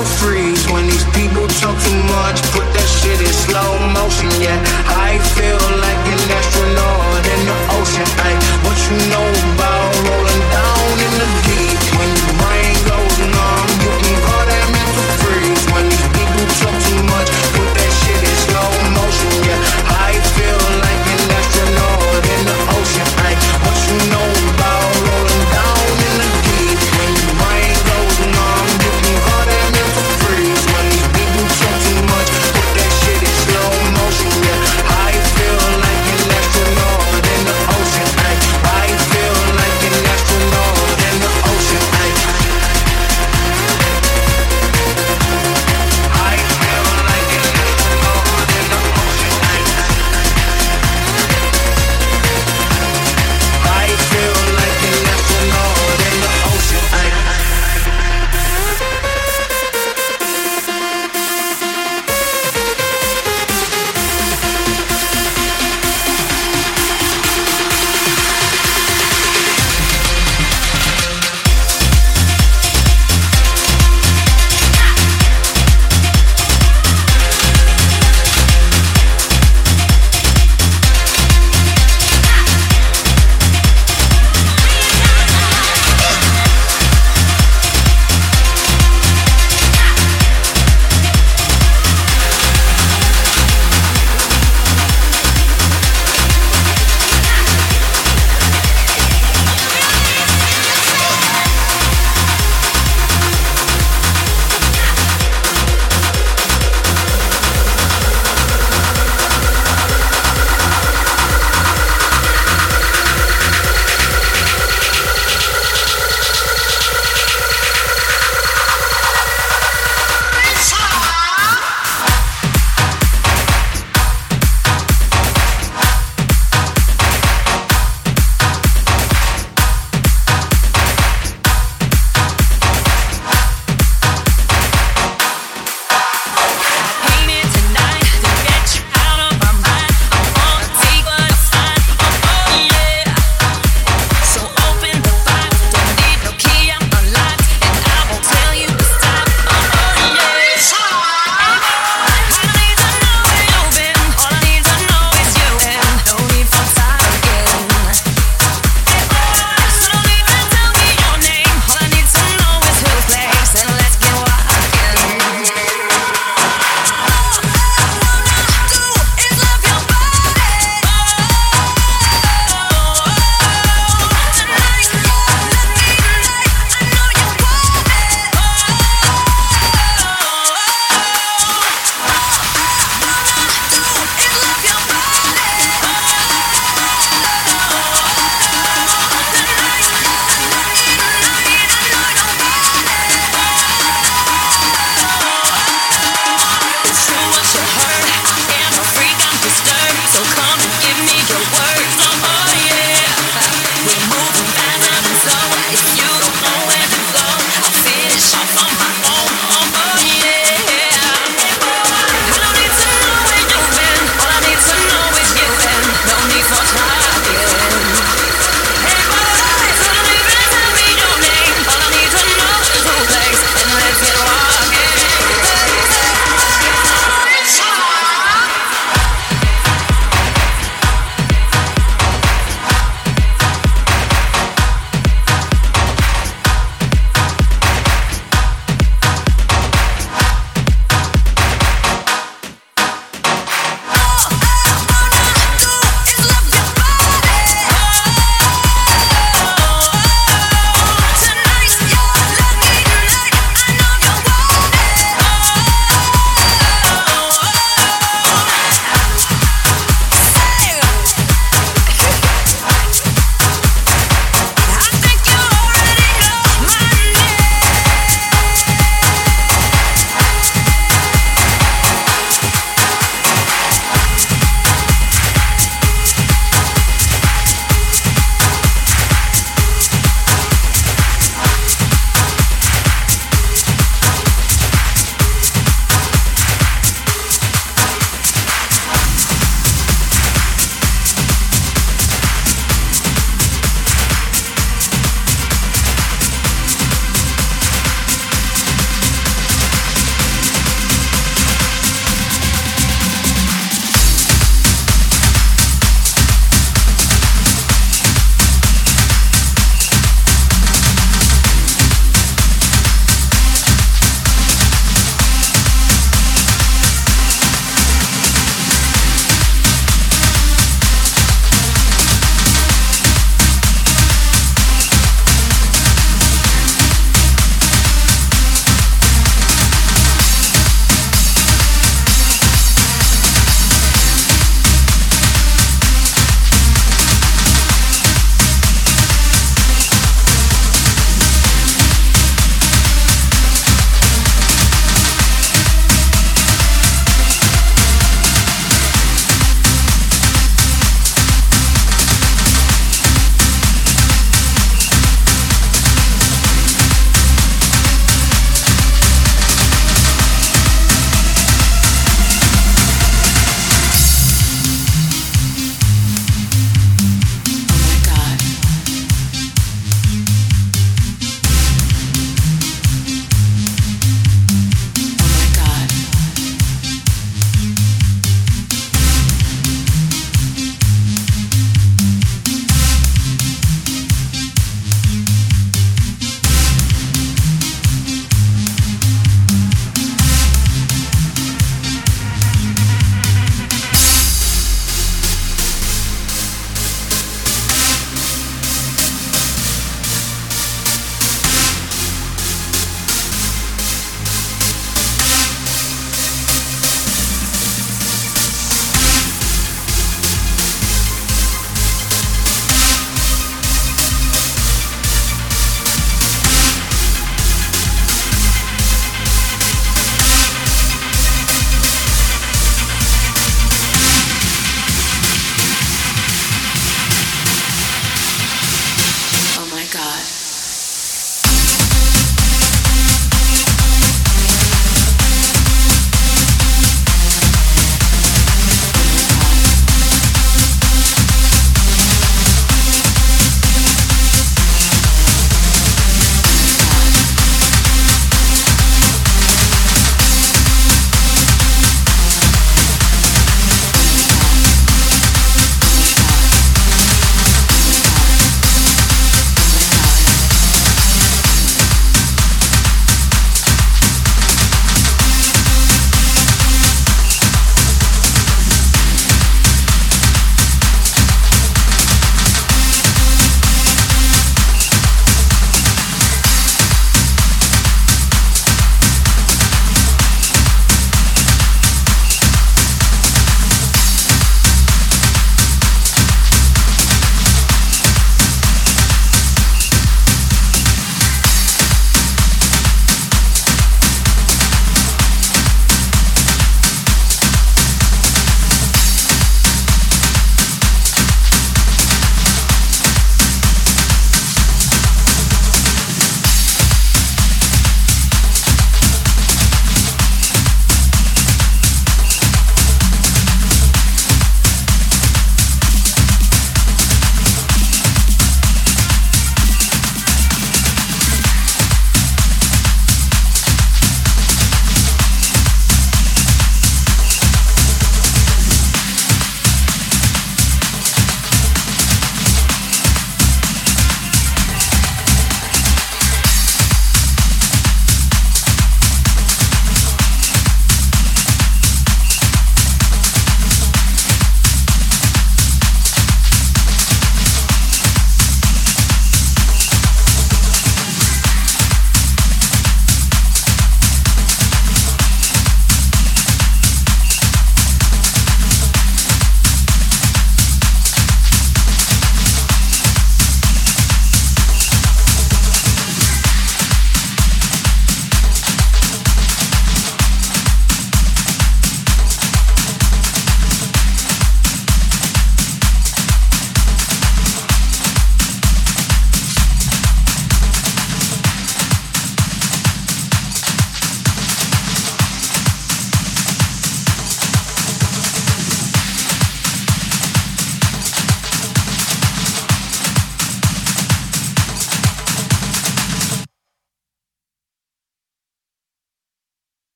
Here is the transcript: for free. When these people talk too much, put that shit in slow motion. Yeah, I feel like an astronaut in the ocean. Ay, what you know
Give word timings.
for 0.00 0.06
free. 0.24 0.52
When 0.72 0.86
these 0.86 1.04
people 1.12 1.46
talk 1.60 1.76
too 1.84 2.00
much, 2.16 2.40
put 2.56 2.66
that 2.72 2.88
shit 2.88 3.20
in 3.20 3.32
slow 3.44 3.72
motion. 3.92 4.28
Yeah, 4.40 4.56
I 4.88 5.18
feel 5.36 5.60
like 5.84 6.00
an 6.08 6.20
astronaut 6.38 7.24
in 7.28 7.40
the 7.44 7.58
ocean. 7.76 8.08
Ay, 8.24 8.34
what 8.64 8.78
you 8.88 8.96
know 9.12 9.29